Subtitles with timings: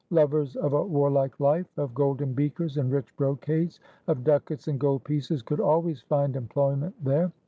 [0.09, 5.03] Lovers of a warlike life, of golden beakers and rich brocades, of ducats and gold
[5.03, 7.31] pieces, could always find employment there.